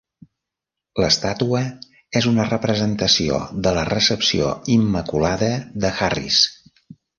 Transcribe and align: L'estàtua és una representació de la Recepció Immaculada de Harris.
L'estàtua 1.01 1.61
és 2.21 2.29
una 2.31 2.47
representació 2.47 3.39
de 3.67 3.75
la 3.79 3.85
Recepció 3.91 4.49
Immaculada 4.79 5.53
de 5.87 5.95
Harris. 6.09 6.43